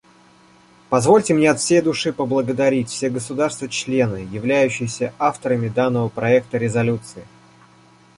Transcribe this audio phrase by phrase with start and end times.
[0.89, 7.23] Позвольте мне от всей души поблагодарить все государства-члены, являющиеся авторами данного проекта резолюции.